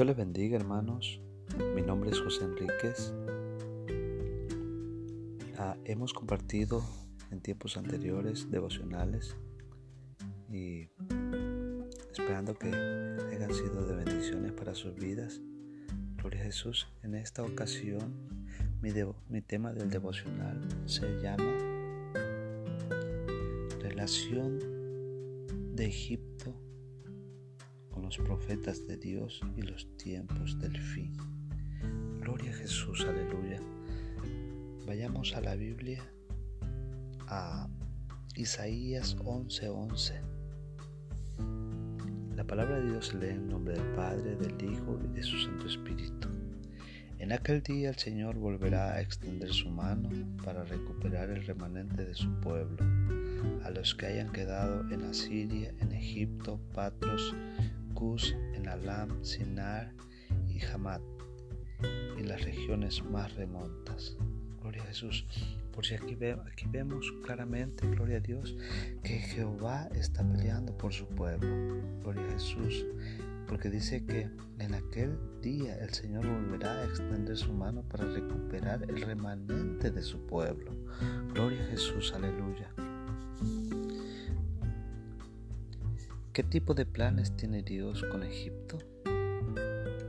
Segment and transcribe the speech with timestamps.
[0.00, 1.20] Dios les bendiga hermanos,
[1.74, 3.12] mi nombre es José Enríquez.
[5.58, 6.82] Ah, hemos compartido
[7.30, 9.36] en tiempos anteriores devocionales
[10.50, 10.88] y
[12.10, 15.42] esperando que hayan sido de bendiciones para sus vidas.
[16.16, 16.88] Gloria a Jesús.
[17.02, 18.48] En esta ocasión
[18.80, 18.92] mi,
[19.28, 21.58] mi tema del devocional se llama
[23.82, 24.60] Relación
[25.74, 26.29] de Egipto
[28.10, 31.16] los profetas de Dios y los tiempos del fin.
[32.18, 33.60] Gloria a Jesús, aleluya.
[34.84, 36.02] Vayamos a la Biblia,
[37.28, 37.68] a
[38.34, 40.20] Isaías 11:11.
[42.34, 45.68] La palabra de Dios lee en nombre del Padre, del Hijo y de su Santo
[45.68, 46.28] Espíritu.
[47.20, 50.08] En aquel día el Señor volverá a extender su mano
[50.44, 52.84] para recuperar el remanente de su pueblo,
[53.62, 57.36] a los que hayan quedado en Asiria, en Egipto, Patros,
[58.00, 59.92] En Alam, Sinar
[60.48, 61.02] y Hamat,
[62.16, 64.16] en las regiones más remontas.
[64.62, 65.26] Gloria a Jesús.
[65.70, 66.16] Por si aquí,
[66.50, 68.56] aquí vemos claramente, gloria a Dios,
[69.02, 71.50] que Jehová está peleando por su pueblo.
[72.00, 72.86] Gloria a Jesús.
[73.46, 78.82] Porque dice que en aquel día el Señor volverá a extender su mano para recuperar
[78.88, 80.74] el remanente de su pueblo.
[81.34, 82.72] Gloria a Jesús, aleluya.
[86.40, 88.78] ¿Qué tipo de planes tiene Dios con Egipto?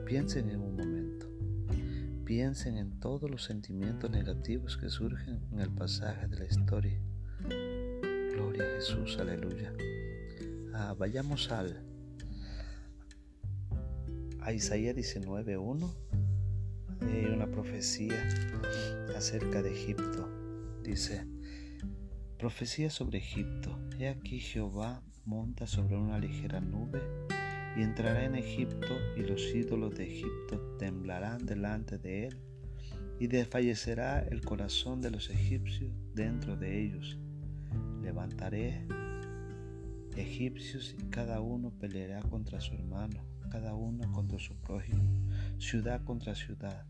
[0.05, 1.27] Piensen en un momento.
[2.23, 6.97] Piensen en todos los sentimientos negativos que surgen en el pasaje de la historia.
[8.31, 9.73] Gloria a Jesús, aleluya.
[10.73, 11.83] Ah, vayamos al
[14.39, 15.93] a Isaías 19.1.
[17.01, 18.25] Hay una profecía
[19.17, 20.29] acerca de Egipto.
[20.81, 21.27] Dice,
[22.37, 23.77] profecía sobre Egipto.
[23.99, 26.99] He aquí Jehová monta sobre una ligera nube
[27.77, 32.37] y entrará en Egipto y los ídolos de Egipto temblarán delante de él
[33.17, 37.17] y desfallecerá el corazón de los egipcios dentro de ellos.
[38.01, 38.85] Levantaré
[40.17, 45.01] egipcios y cada uno peleará contra su hermano, cada uno contra su prójimo,
[45.59, 46.85] ciudad contra ciudad,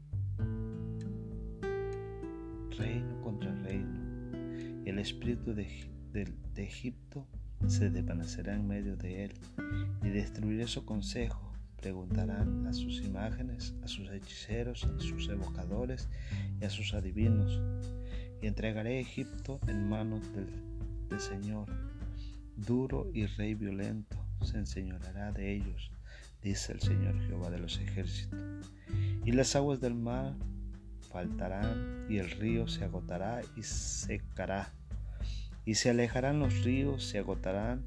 [2.76, 4.02] reino contra reino.
[4.86, 5.68] El espíritu de,
[6.12, 7.28] de Egipto
[7.68, 9.34] se desvanecerá en medio de él,
[10.04, 11.52] y destruiré su consejo.
[11.78, 16.10] Preguntarán a sus imágenes, a sus hechiceros, a sus evocadores
[16.60, 17.62] y a sus adivinos,
[18.42, 20.48] y entregaré Egipto en manos del,
[21.10, 21.66] del Señor.
[22.56, 25.92] Duro y rey violento se enseñoreará de ellos,
[26.42, 28.74] dice el Señor Jehová de los ejércitos.
[29.26, 30.36] Y las aguas del mar
[31.12, 34.74] faltarán, y el río se agotará y secará
[35.66, 37.84] y se alejarán los ríos, se agotarán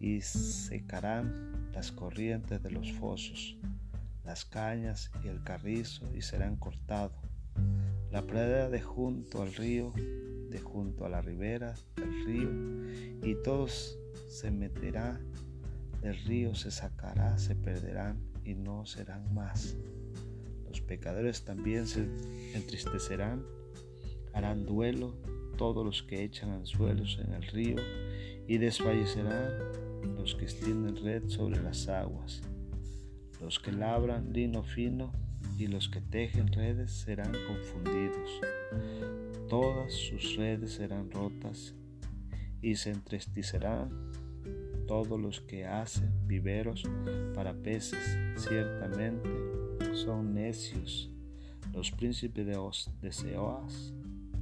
[0.00, 3.56] y secarán las corrientes de los fosos,
[4.24, 7.16] las cañas y el carrizo y serán cortados.
[8.10, 9.92] La pradera de junto al río,
[10.50, 12.50] de junto a la ribera del río,
[13.22, 13.98] y todos
[14.28, 15.20] se meterá
[16.00, 19.76] del río, se sacará, se perderán y no serán más.
[20.68, 22.00] Los pecadores también se
[22.54, 23.44] entristecerán,
[24.32, 25.14] harán duelo
[25.56, 27.76] todos los que echan anzuelos en el río,
[28.46, 29.50] y desfallecerán
[30.16, 32.42] los que extienden red sobre las aguas.
[33.40, 35.12] Los que labran lino fino
[35.58, 38.40] y los que tejen redes serán confundidos.
[39.48, 41.74] Todas sus redes serán rotas
[42.62, 43.90] y se entristecerán
[44.86, 46.82] todos los que hacen viveros
[47.34, 48.18] para peces.
[48.36, 49.28] Ciertamente
[49.94, 51.10] son necios
[51.72, 53.08] los príncipes de, Os, de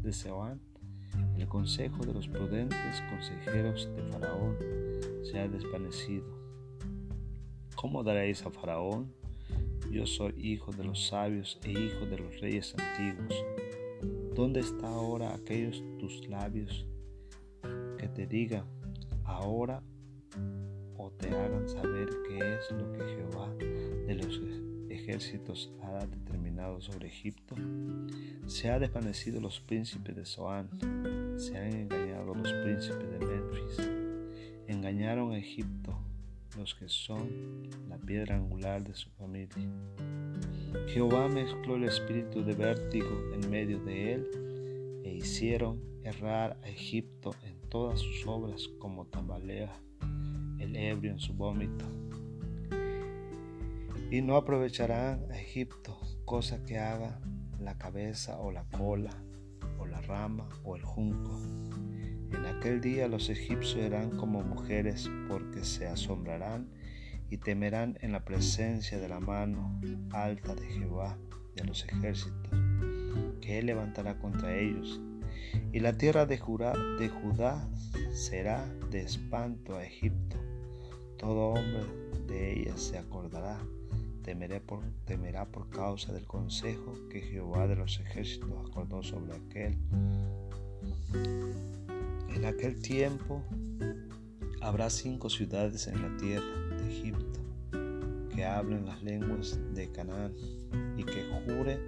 [0.02, 0.60] de Seoán
[1.42, 4.56] el consejo de los prudentes consejeros de Faraón
[5.24, 6.24] se ha desvanecido.
[7.74, 9.12] ¿Cómo daréis a Faraón?
[9.90, 13.34] Yo soy hijo de los sabios e hijo de los reyes antiguos.
[14.36, 16.86] ¿Dónde está ahora aquellos tus labios
[17.98, 18.64] que te digan
[19.24, 19.82] ahora
[20.96, 24.40] o te hagan saber qué es lo que Jehová de los
[24.88, 27.56] ejércitos ha determinado sobre Egipto?
[28.46, 30.68] Se ha desvanecido los príncipes de Zoán,
[31.36, 33.90] se han engañado los príncipes de Memphis,
[34.66, 35.98] engañaron a Egipto,
[36.56, 39.68] los que son la piedra angular de su familia.
[40.88, 47.34] Jehová mezcló el espíritu de vértigo en medio de él e hicieron errar a Egipto
[47.44, 49.72] en todas sus obras como tambalea
[50.58, 51.84] el ebrio en su vómito.
[54.10, 57.20] Y no aprovecharán a Egipto cosa que haga
[57.58, 59.10] la cabeza o la cola
[59.86, 61.38] la rama o el junco.
[62.32, 66.68] En aquel día los egipcios serán como mujeres porque se asombrarán
[67.28, 69.80] y temerán en la presencia de la mano
[70.10, 71.18] alta de Jehová
[71.56, 72.50] de los ejércitos,
[73.40, 75.00] que él levantará contra ellos.
[75.72, 77.68] Y la tierra de de Judá
[78.12, 80.36] será de espanto a Egipto.
[81.18, 81.84] Todo hombre
[82.26, 83.58] de ella se acordará,
[84.66, 89.76] por, temerá por causa del consejo que Jehová de los ejércitos acordó sobre aquel.
[92.34, 93.42] En aquel tiempo
[94.60, 97.40] habrá cinco ciudades en la tierra de Egipto
[98.34, 100.32] que hablen las lenguas de Canaán
[100.96, 101.78] y que jure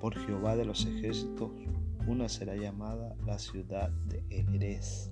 [0.00, 1.50] por Jehová de los ejércitos,
[2.06, 5.10] una será llamada la ciudad de Erez.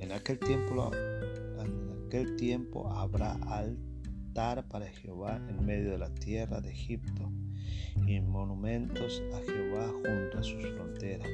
[0.00, 0.90] En aquel tiempo,
[2.90, 3.38] habrá
[4.36, 7.32] para Jehová en medio de la tierra de Egipto
[8.06, 11.30] y monumentos a Jehová junto a sus fronteras.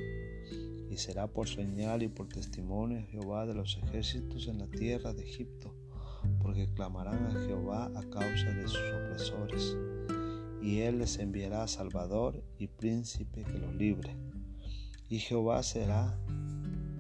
[0.89, 5.25] Y será por señal y por testimonio Jehová de los ejércitos en la tierra de
[5.25, 5.75] Egipto
[6.41, 9.77] porque clamarán a Jehová a causa de sus opresores,
[10.63, 14.15] y él les enviará Salvador y príncipe que los libre.
[15.09, 16.17] Y Jehová será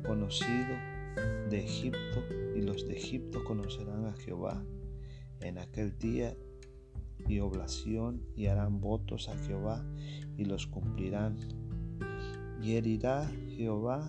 [0.04, 0.74] conocido
[1.48, 2.24] de Egipto,
[2.56, 4.64] y los de Egipto conocerán a Jehová
[5.42, 6.36] en aquel día
[7.28, 9.84] y oblación, y harán votos a Jehová,
[10.36, 11.36] y los cumplirán.
[12.60, 14.08] Y herirá Jehová,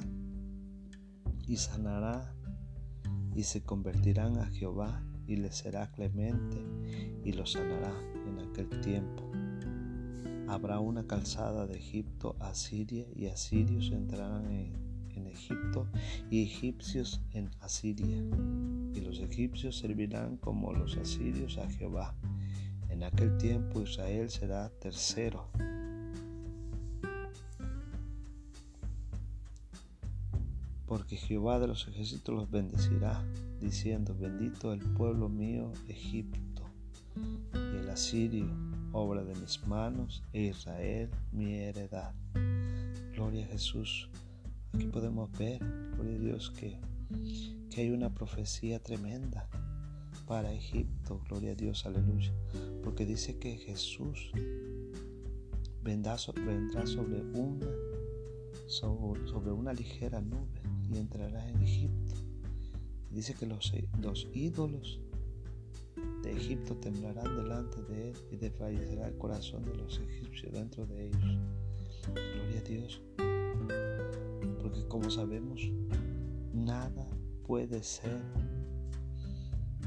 [1.47, 2.35] y sanará,
[3.35, 6.57] y se convertirán a Jehová, y le será clemente
[7.23, 7.93] y lo sanará
[8.27, 9.23] en aquel tiempo.
[10.47, 14.92] Habrá una calzada de Egipto a Siria y asirios entrarán en,
[15.27, 15.87] Egipto
[16.29, 18.17] y egipcios en Asiria.
[18.93, 22.15] Y los egipcios servirán como los asirios a Jehová.
[22.89, 25.49] En aquel tiempo Israel será tercero
[30.93, 33.25] porque Jehová de los ejércitos los bendecirá,
[33.59, 36.61] diciendo, bendito el pueblo mío Egipto,
[37.51, 38.45] y el asirio,
[38.91, 42.13] obra de mis manos, e Israel, mi heredad.
[43.13, 44.07] Gloria a Jesús.
[44.73, 45.59] Aquí podemos ver,
[45.93, 46.79] gloria a Dios, que,
[47.69, 49.47] que hay una profecía tremenda
[50.25, 52.33] para Egipto, gloria a Dios, aleluya,
[52.83, 54.31] porque dice que Jesús
[55.83, 57.67] vendrá sobre una,
[58.67, 62.15] sobre una ligera nube y entrará en Egipto.
[63.11, 63.71] Dice que los,
[64.01, 64.99] los ídolos
[66.23, 71.07] de Egipto temblarán delante de él y desfallecerá el corazón de los egipcios dentro de
[71.07, 71.37] ellos.
[72.13, 73.01] Gloria a Dios.
[74.73, 75.61] Porque como sabemos,
[76.51, 77.07] nada
[77.45, 78.23] puede ser,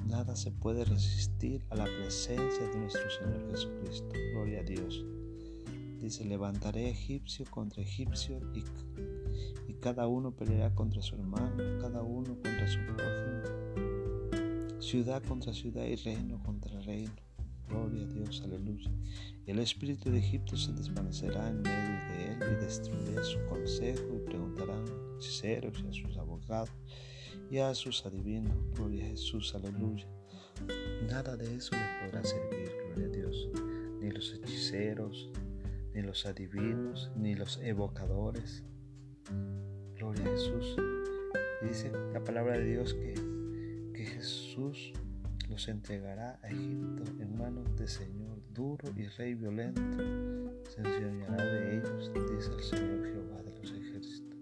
[0.06, 4.08] nada se puede resistir a la presencia de nuestro Señor Jesucristo.
[4.32, 5.04] Gloria a Dios.
[6.00, 8.40] Dice, levantaré egipcio contra egipcio
[9.66, 13.42] y cada uno peleará contra su hermano, cada uno contra su prójimo,
[14.80, 17.25] ciudad contra ciudad y reino contra reino.
[17.68, 18.90] Gloria a Dios, aleluya.
[19.46, 24.26] El espíritu de Egipto se desvanecerá en medio de él y destruirá su consejo y
[24.26, 26.70] preguntarán a hechiceros y a sus abogados
[27.50, 28.56] y a sus adivinos.
[28.74, 30.06] Gloria a Jesús, aleluya.
[31.08, 33.48] Nada de eso les podrá servir, gloria a Dios.
[34.00, 35.30] Ni los hechiceros,
[35.94, 38.64] ni los adivinos, ni los evocadores,
[39.96, 40.76] Gloria a Jesús.
[41.62, 43.14] Dice la palabra de Dios que,
[43.94, 44.93] que Jesús
[45.48, 49.81] los entregará a Egipto en manos de Señor duro y rey violento.
[50.69, 54.38] Se enseñará de ellos, dice el Señor Jehová de los ejércitos.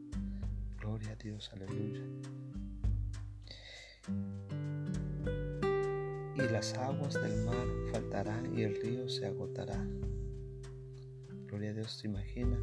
[0.78, 2.00] Gloria a Dios, aleluya.
[6.36, 9.82] Y las aguas del mar faltarán y el río se agotará.
[11.46, 12.58] Gloria a Dios, ¿se imagina?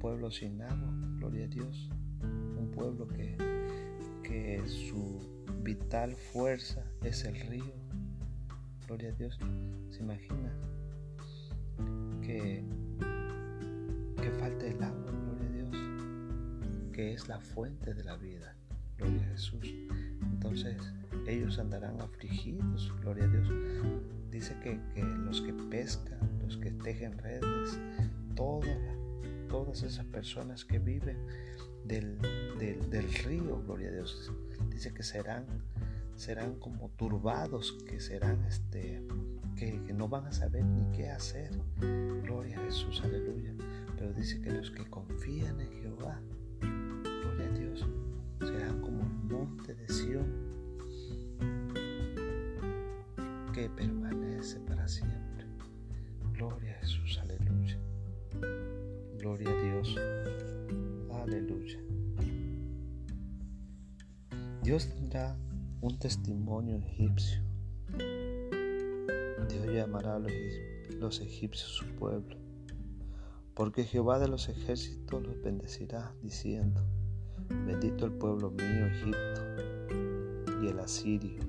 [0.00, 1.90] pueblo sin agua, gloria a Dios.
[2.22, 3.36] Un pueblo que,
[4.22, 5.39] que su
[5.74, 7.72] vital fuerza es el río,
[8.88, 9.38] gloria a Dios.
[9.90, 10.52] ¿Se imagina
[12.22, 12.64] que,
[14.20, 15.76] que falta el agua, gloria a Dios?
[16.92, 18.56] Que es la fuente de la vida,
[18.98, 19.64] gloria a Jesús.
[20.22, 20.76] Entonces
[21.28, 23.48] ellos andarán afligidos, gloria a Dios.
[24.32, 27.78] Dice que, que los que pescan, los que tejen redes,
[28.34, 28.76] toda
[29.48, 31.18] todas esas personas que viven
[31.84, 32.18] del,
[33.24, 34.32] río, gloria a Dios.
[34.70, 35.46] Dice que serán,
[36.16, 39.02] serán como turbados, que serán este,
[39.56, 41.50] que, no van a saber ni qué hacer.
[42.22, 43.54] Gloria a Jesús, aleluya.
[43.96, 46.20] Pero dice que los que confían en Jehová,
[46.60, 47.86] gloria a Dios,
[48.40, 50.50] serán como el monte de Sión
[53.52, 54.19] que permanece
[64.70, 65.36] Dios tendrá
[65.80, 67.42] un testimonio egipcio
[69.48, 72.36] Dios llamará a los egipcios su pueblo,
[73.54, 76.86] porque Jehová de los ejércitos los bendecirá, diciendo,
[77.48, 79.42] bendito el pueblo mío Egipto
[80.62, 81.42] y el asirio,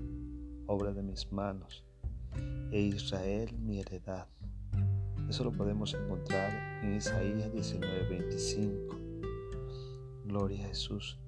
[0.65, 1.85] obra de mis manos,
[2.71, 4.29] e Israel mi heredad.
[5.29, 6.49] Eso lo podemos encontrar
[6.83, 8.97] en Isaías 19:25.
[10.25, 11.19] Gloria a Jesús.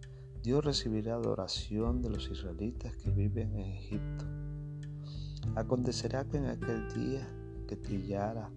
[0.44, 4.26] Dios recibirá adoración de los israelitas que viven en Egipto.
[5.56, 7.26] Acontecerá que en aquel día
[7.66, 8.52] que trillara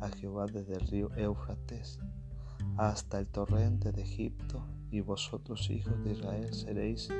[0.00, 1.98] a Jehová desde el río Éufrates
[2.78, 7.10] hasta el torrente de Egipto, y vosotros hijos de Israel seréis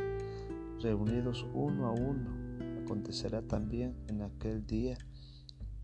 [0.81, 2.31] reunidos uno a uno.
[2.83, 4.97] Acontecerá también en aquel día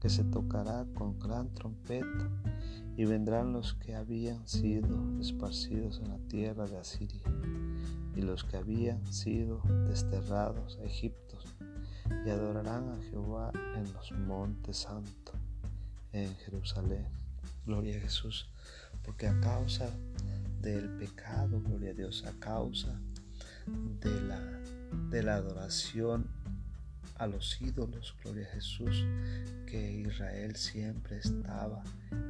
[0.01, 2.31] que se tocará con gran trompeta,
[2.97, 7.23] y vendrán los que habían sido esparcidos en la tierra de Asiria,
[8.17, 11.39] y los que habían sido desterrados a Egipto,
[12.25, 15.35] y adorarán a Jehová en los montes santos,
[16.13, 17.07] en Jerusalén.
[17.67, 18.49] Gloria a Jesús,
[19.05, 19.89] porque a causa
[20.61, 23.01] del pecado, gloria a Dios, a causa
[24.01, 24.41] de la,
[25.11, 26.29] de la adoración
[27.17, 29.05] a los ídolos, gloria a Jesús,
[29.67, 31.83] que Israel siempre estaba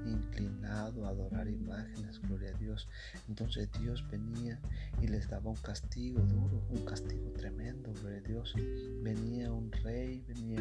[0.06, 2.88] inclinado a adorar imágenes, gloria a Dios.
[3.28, 4.58] Entonces Dios venía
[5.00, 8.54] y les daba un castigo duro, un castigo tremendo, gloria a Dios.
[9.02, 10.60] Venía un rey, venía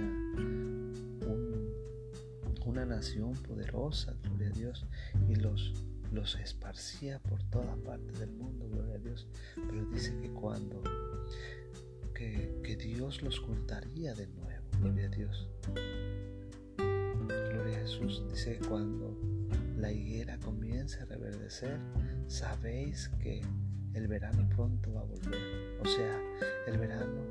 [2.65, 4.85] una nación poderosa, gloria a Dios,
[5.27, 5.73] y los
[6.13, 9.25] los esparcía por todas partes del mundo, gloria a Dios.
[9.55, 10.81] Pero dice que cuando
[12.13, 14.65] que, Dios los juntaría de nuevo.
[14.79, 15.49] Gloria a Dios.
[17.27, 18.23] Gloria a Jesús.
[18.29, 19.17] Dice cuando
[19.77, 21.79] la higuera comience a reverdecer,
[22.27, 23.41] sabéis que
[23.93, 25.79] el verano pronto va a volver.
[25.81, 26.19] O sea,
[26.67, 27.21] el verano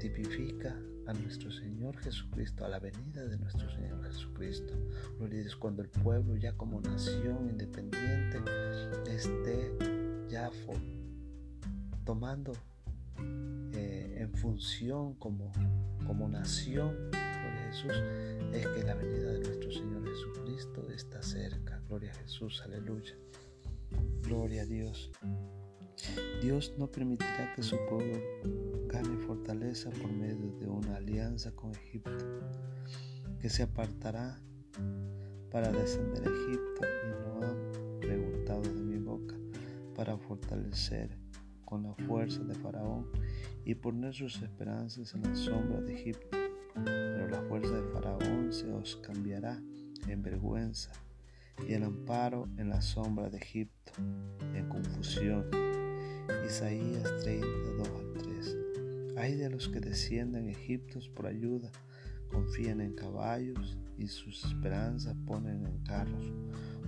[0.00, 4.74] tipifica a nuestro Señor Jesucristo, a la venida de nuestro Señor Jesucristo.
[5.18, 8.40] Gloria a Dios, cuando el pueblo ya como nación independiente
[9.06, 9.70] esté
[10.28, 10.50] ya
[12.04, 12.52] tomando
[14.24, 15.52] en función como,
[16.06, 17.92] como nación, gloria Jesús,
[18.52, 21.80] es que la venida de nuestro Señor Jesucristo está cerca.
[21.88, 23.14] Gloria a Jesús, aleluya.
[24.22, 25.12] Gloria a Dios.
[26.40, 28.18] Dios no permitirá que su pueblo
[28.86, 32.12] gane fortaleza por medio de una alianza con Egipto,
[33.38, 34.40] que se apartará
[35.50, 39.36] para descender a Egipto y no han preguntado de mi boca
[39.94, 41.16] para fortalecer
[41.64, 43.10] con la fuerza de Faraón
[43.64, 46.36] y poner sus esperanzas en la sombra de Egipto.
[46.74, 49.60] Pero la fuerza de Faraón se os cambiará
[50.08, 50.92] en vergüenza
[51.68, 53.92] y el amparo en la sombra de Egipto,
[54.54, 55.46] en confusión.
[56.46, 58.56] Isaías 32 al 3.
[59.16, 61.70] Hay de los que descienden Egiptos por ayuda,
[62.30, 66.32] confían en caballos y sus esperanzas ponen en carros,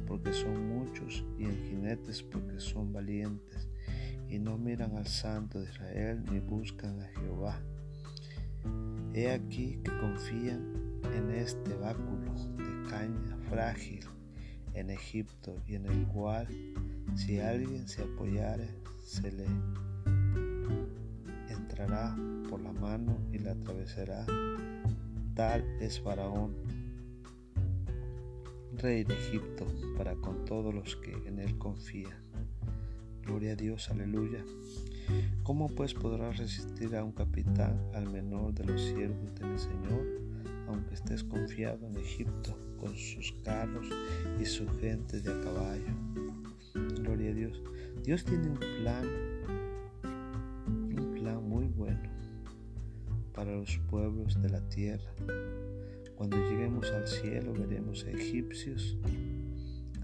[0.06, 3.68] porque son muchos, y en jinetes porque son valientes
[4.28, 7.60] y no miran al Santo de Israel ni buscan a Jehová.
[9.14, 14.04] He aquí que confían en este báculo de caña frágil
[14.74, 16.46] en Egipto y en el cual
[17.14, 18.68] si alguien se apoyare
[19.04, 19.46] se le
[21.48, 22.14] entrará
[22.50, 24.26] por la mano y la atravesará.
[25.34, 26.54] Tal es Faraón,
[28.76, 29.66] rey de Egipto,
[29.96, 32.25] para con todos los que en él confían.
[33.26, 34.44] Gloria a Dios, aleluya.
[35.42, 40.06] ¿Cómo pues podrá resistir a un capitán, al menor de los siervos de mi Señor,
[40.68, 43.88] aunque estés confiado en Egipto con sus carros
[44.40, 45.92] y su gente de a caballo?
[47.00, 47.60] Gloria a Dios.
[48.04, 49.08] Dios tiene un plan,
[50.64, 52.08] un plan muy bueno
[53.34, 55.12] para los pueblos de la tierra.
[56.14, 58.96] Cuando lleguemos al cielo veremos a egipcios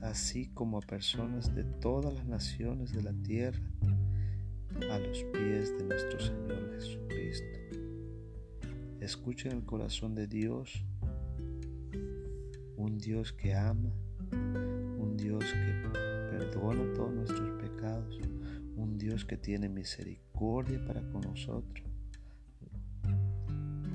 [0.03, 3.63] así como a personas de todas las naciones de la tierra
[4.91, 7.59] a los pies de nuestro Señor Jesucristo.
[9.01, 10.85] Escuchen el corazón de Dios,
[12.77, 13.93] un Dios que ama,
[14.33, 15.89] un Dios que
[16.31, 18.19] perdona todos nuestros pecados,
[18.77, 21.87] un Dios que tiene misericordia para con nosotros,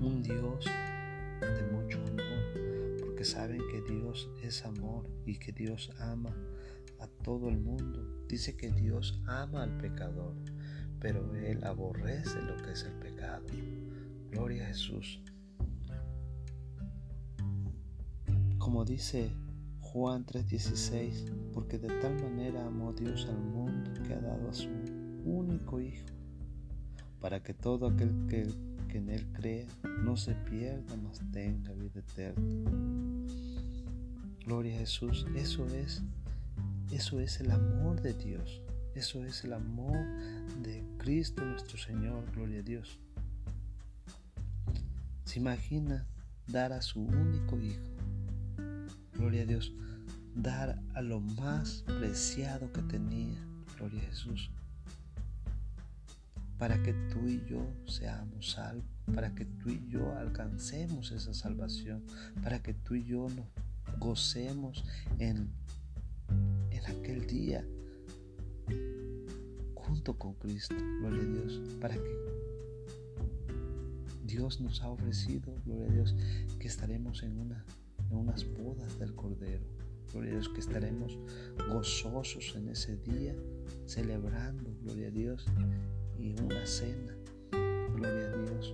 [0.02, 0.66] un Dios
[1.42, 1.87] de mucho
[3.32, 6.36] saben que Dios es amor y que Dios ama
[7.00, 8.26] a todo el mundo.
[8.28, 10.36] Dice que Dios ama al pecador,
[11.00, 13.46] pero Él aborrece lo que es el pecado.
[14.32, 15.22] Gloria a Jesús.
[18.58, 19.32] Como dice
[19.80, 24.70] Juan 3:16, porque de tal manera amó Dios al mundo que ha dado a su
[25.24, 26.06] único Hijo,
[27.20, 28.48] para que todo aquel que,
[28.88, 29.68] que en Él cree
[30.04, 32.72] no se pierda, mas tenga vida eterna.
[34.46, 36.02] Gloria a Jesús, eso es,
[36.92, 38.62] eso es el amor de Dios,
[38.96, 39.98] eso es el amor
[40.64, 43.00] de Cristo nuestro Señor, gloria a Dios.
[45.26, 46.08] Se imagina
[46.48, 47.84] dar a su único Hijo,
[49.14, 49.74] gloria a Dios,
[50.34, 53.38] dar a lo más preciado que tenía,
[53.78, 54.50] gloria a Jesús,
[56.58, 62.04] para que tú y yo seamos salvos, para que tú y yo alcancemos esa salvación,
[62.44, 63.48] para que tú y yo nos
[64.00, 64.84] gocemos
[65.20, 65.50] en,
[66.72, 67.66] en aquel día
[69.88, 72.28] junto con Cristo, gloria a Dios, para que
[74.26, 76.16] Dios nos ha ofrecido, gloria a Dios,
[76.60, 77.64] que estaremos en, una,
[78.10, 79.64] en unas bodas del Cordero.
[80.12, 81.18] Gloria a Dios, que estaremos
[81.70, 83.36] gozosos en ese día,
[83.86, 85.46] celebrando, gloria a Dios,
[86.20, 87.16] y una cena.
[87.96, 88.74] Gloria a Dios.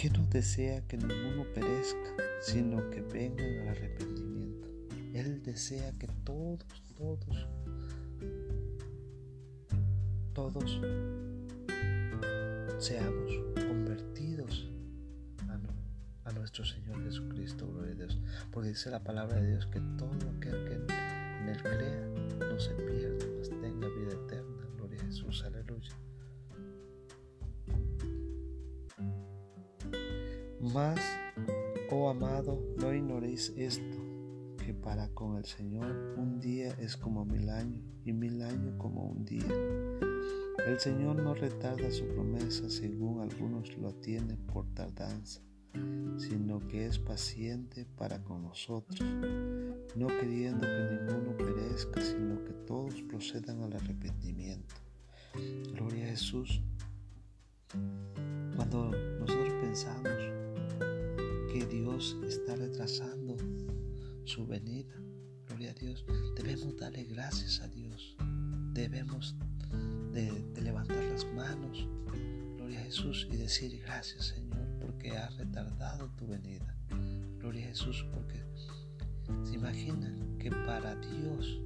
[0.00, 4.66] que no desea que ninguno perezca, sino que vengan al arrepentimiento.
[5.12, 6.64] Él desea que todos,
[6.96, 7.48] todos,
[10.32, 10.80] todos
[12.78, 13.30] seamos
[13.68, 14.69] convertidos
[16.30, 18.18] a, nuestro Señor Jesucristo, gloria a Dios.
[18.50, 22.08] Porque dice la palabra de Dios que todo aquel que en Él crea
[22.38, 24.66] no se pierda, mas tenga vida eterna.
[24.76, 25.90] Gloria a Jesús, aleluya.
[30.60, 31.00] Mas,
[31.90, 33.96] oh amado, no ignoréis esto,
[34.64, 39.04] que para con el Señor un día es como mil años y mil años como
[39.04, 39.48] un día.
[40.66, 45.40] El Señor no retarda su promesa según algunos lo tienen por tardanza,
[46.18, 49.00] sino que es paciente para con nosotros,
[49.96, 54.74] no queriendo que ninguno perezca, sino que todos procedan al arrepentimiento.
[55.72, 56.60] Gloria a Jesús.
[58.56, 60.12] Cuando nosotros pensamos
[61.52, 63.36] que Dios está retrasando
[64.24, 64.94] su venida,
[65.46, 66.04] gloria a Dios,
[66.36, 68.16] debemos darle gracias a Dios.
[68.72, 69.36] Debemos
[70.12, 71.88] de, levantar las manos,
[72.56, 76.74] gloria a Jesús, y decir gracias Señor porque ha retardado tu venida.
[77.38, 78.42] Gloria a Jesús porque
[79.44, 81.60] se imaginan que para Dios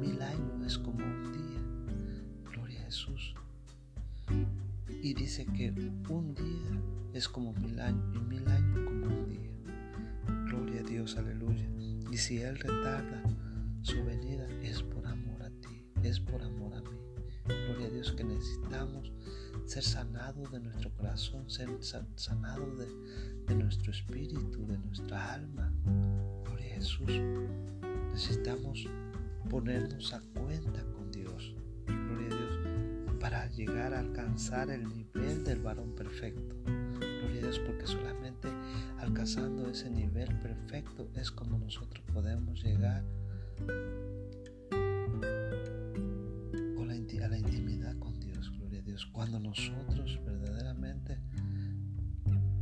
[0.00, 2.50] mil años es como un día.
[2.52, 3.34] Gloria a Jesús.
[5.02, 5.70] Y dice que
[6.08, 9.50] un día es como mil años y mil años como un día.
[10.46, 11.68] Gloria a Dios, aleluya.
[12.10, 13.22] Y si Él retarda
[13.82, 16.98] su venida es por amor a ti, es por amor a mí.
[17.44, 19.12] Gloria a Dios que necesitamos
[19.66, 21.68] ser sanados de nuestro corazón, ser
[22.14, 25.72] sanados de, nuestro espíritu, de nuestra alma.
[26.44, 27.10] Gloria a Jesús.
[28.12, 28.88] Necesitamos
[29.50, 31.54] ponernos a cuenta con Dios.
[31.86, 33.18] Gloria a Dios.
[33.20, 36.54] Para llegar a alcanzar el nivel del varón perfecto.
[36.64, 38.48] Gloria a Dios porque solamente
[38.98, 43.04] alcanzando ese nivel perfecto es como nosotros podemos llegar
[47.22, 47.75] a la intimidad
[48.96, 49.06] Dios.
[49.12, 51.18] Cuando nosotros verdaderamente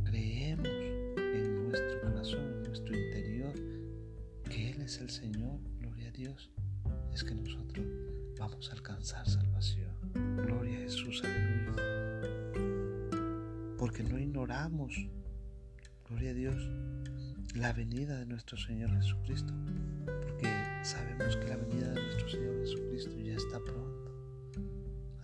[0.03, 3.53] creemos en nuestro corazón, en nuestro interior,
[4.43, 6.51] que Él es el Señor, gloria a Dios,
[7.13, 7.85] es que nosotros
[8.37, 9.93] vamos a alcanzar salvación.
[10.45, 11.71] Gloria a Jesús, aleluya.
[13.77, 15.07] Porque no ignoramos,
[16.09, 16.69] gloria a Dios,
[17.55, 19.53] la venida de nuestro Señor Jesucristo.
[20.05, 23.94] Porque sabemos que la venida de nuestro Señor Jesucristo ya está pronto.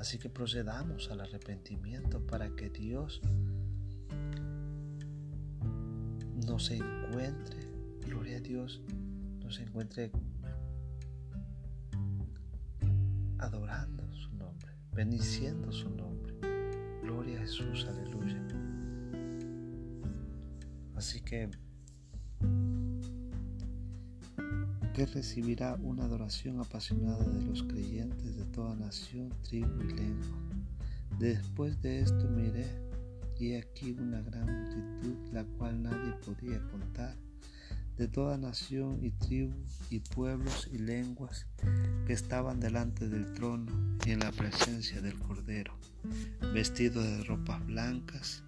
[0.01, 3.21] Así que procedamos al arrepentimiento para que Dios
[6.47, 7.69] nos encuentre,
[8.07, 8.81] gloria a Dios,
[9.43, 10.11] nos encuentre
[13.37, 16.33] adorando su nombre, bendiciendo su nombre.
[17.03, 18.41] Gloria a Jesús, aleluya.
[20.95, 21.51] Así que
[24.93, 30.37] que recibirá una adoración apasionada de los creyentes de toda nación, tribu y lengua.
[31.19, 32.67] Después de esto miré
[33.39, 37.17] y aquí una gran multitud, la cual nadie podía contar,
[37.97, 39.53] de toda nación y tribu
[39.89, 41.47] y pueblos y lenguas
[42.05, 45.77] que estaban delante del trono y en la presencia del Cordero,
[46.53, 48.43] vestidos de ropas blancas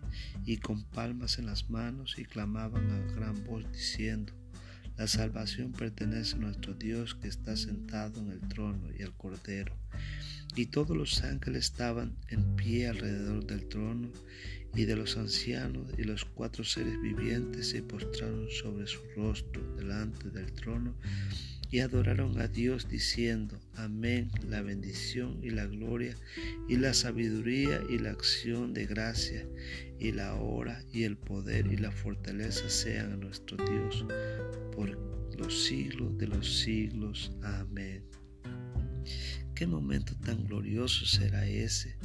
[0.45, 4.34] y con palmas en las manos y clamaban a gran voz diciendo,
[4.97, 9.75] la salvación pertenece a nuestro Dios que está sentado en el trono y al Cordero.
[10.56, 14.12] Y todos los ángeles estaban en pie alrededor del trono
[14.75, 20.29] y de los ancianos y los cuatro seres vivientes se postraron sobre su rostro delante
[20.29, 20.95] del trono
[21.73, 26.15] y adoraron a Dios diciendo, Amén, la bendición y la gloria
[26.69, 29.47] y la sabiduría y la acción de gracia
[29.99, 34.06] y la hora y el poder y la fortaleza sean a nuestro Dios
[34.75, 34.97] por
[35.38, 37.31] los siglos de los siglos.
[37.41, 38.03] Amén.
[39.55, 41.97] Qué momento tan glorioso será ese.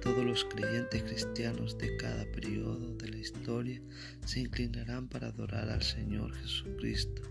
[0.00, 3.80] Todos los creyentes cristianos de cada periodo de la historia
[4.26, 7.22] se inclinarán para adorar al Señor Jesucristo.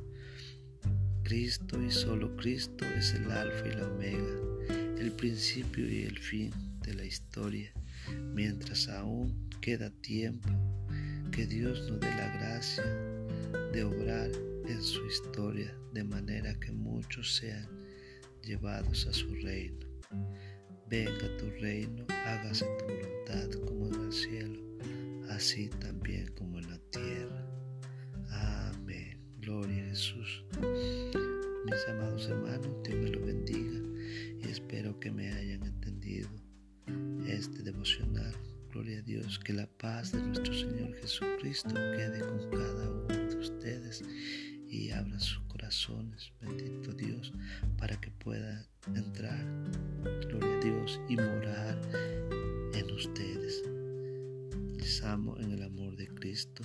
[1.23, 6.51] Cristo y solo Cristo es el alfa y la omega, el principio y el fin
[6.81, 7.71] de la historia.
[8.33, 10.49] Mientras aún queda tiempo,
[11.31, 12.83] que Dios nos dé la gracia
[13.71, 14.29] de obrar
[14.67, 17.67] en su historia de manera que muchos sean
[18.41, 19.85] llevados a su reino.
[20.89, 24.59] Venga tu reino, hágase tu voluntad como en el cielo,
[25.29, 27.47] así también como en la tierra.
[28.29, 29.19] Amén.
[29.39, 30.45] Gloria a Jesús.
[31.65, 33.79] Mis amados hermanos, Dios me los bendiga
[34.41, 36.29] y espero que me hayan entendido
[37.27, 38.33] este devocional.
[38.71, 43.37] Gloria a Dios, que la paz de nuestro Señor Jesucristo quede con cada uno de
[43.37, 44.03] ustedes
[44.93, 47.33] abra sus corazones, bendito Dios,
[47.77, 49.45] para que pueda entrar,
[50.27, 51.79] gloria a Dios, y morar
[52.73, 53.63] en ustedes.
[54.77, 56.63] Les amo en el amor de Cristo.